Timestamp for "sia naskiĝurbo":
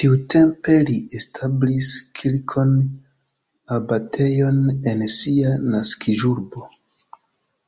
5.20-6.70